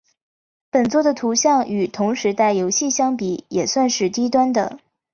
[0.71, 4.79] 本作的图像与同时代游戏相比也算是低端的。